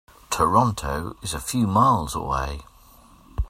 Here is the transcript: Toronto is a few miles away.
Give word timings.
Toronto 0.31 1.15
is 1.21 1.35
a 1.35 1.39
few 1.39 1.67
miles 1.67 2.15
away. 2.15 2.61